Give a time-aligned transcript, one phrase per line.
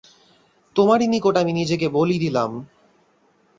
[0.75, 2.51] তোমারই নিকট আমি নিজেকে বলি দিলাম।